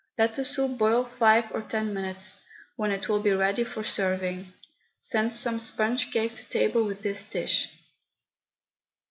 Let 0.17 0.33
the 0.33 0.43
soup 0.43 0.79
boil 0.79 1.03
five 1.03 1.51
or 1.51 1.61
ten 1.61 1.93
minutes, 1.93 2.41
when 2.75 2.89
it 2.89 3.07
will 3.07 3.19
be 3.21 3.33
ready 3.33 3.63
for 3.63 3.83
serving. 3.83 4.51
Send 4.99 5.31
some 5.31 5.59
sponge 5.59 6.09
cake 6.09 6.35
to 6.37 6.49
table 6.49 6.83
with 6.85 7.03
this 7.03 7.23
dish. 7.27 7.71